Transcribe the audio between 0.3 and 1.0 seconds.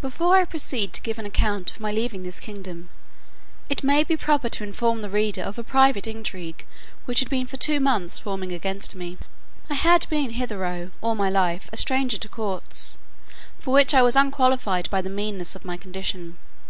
I proceed